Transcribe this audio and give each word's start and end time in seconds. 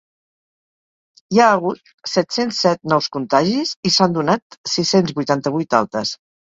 Hi 1.35 1.41
ha 1.43 1.49
hagut 1.57 1.93
set-cents 2.13 2.63
set 2.67 2.83
nous 2.95 3.11
contagis 3.19 3.77
i 3.91 3.95
s’han 3.99 4.19
donat 4.19 4.61
sis-cents 4.77 5.19
vuitanta-vuit 5.23 5.83
altes. 5.85 6.21